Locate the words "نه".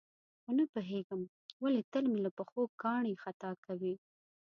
0.57-0.65